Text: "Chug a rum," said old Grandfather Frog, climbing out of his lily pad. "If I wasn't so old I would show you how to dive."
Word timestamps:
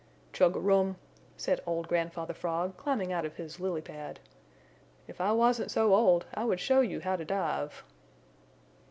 "Chug 0.33 0.55
a 0.55 0.59
rum," 0.59 0.95
said 1.37 1.61
old 1.67 1.87
Grandfather 1.87 2.33
Frog, 2.33 2.75
climbing 2.75 3.13
out 3.13 3.23
of 3.23 3.35
his 3.35 3.59
lily 3.59 3.83
pad. 3.83 4.19
"If 5.07 5.21
I 5.21 5.31
wasn't 5.31 5.69
so 5.69 5.93
old 5.93 6.25
I 6.33 6.43
would 6.43 6.59
show 6.59 6.81
you 6.81 7.01
how 7.01 7.15
to 7.17 7.23
dive." 7.23 7.83